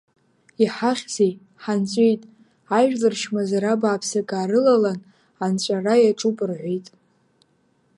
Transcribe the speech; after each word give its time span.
Иҳахьзеи, 0.63 1.33
ҳанҵәеит, 1.63 2.21
ажәлар 2.79 3.15
чмазара 3.21 3.73
бааԥсык 3.81 4.29
аарылалан, 4.37 4.99
анҵәара 5.43 5.95
иаҿуп,— 6.03 6.37
рҳәеит. 6.49 6.87